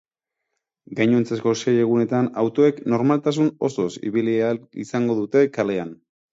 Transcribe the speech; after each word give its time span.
Gainontzeko 0.99 1.53
sei 1.59 1.73
egunetan 1.83 2.31
autoek 2.45 2.81
normaltasun 2.95 3.53
osoz 3.71 3.89
ibili 4.13 4.37
ahal 4.49 4.63
izango 4.89 5.23
dute 5.23 5.49
kalean. 5.63 5.97